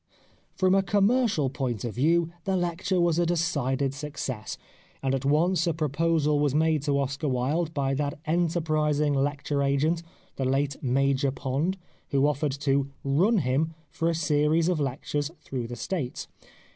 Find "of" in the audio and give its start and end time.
1.85-1.93, 14.69-14.79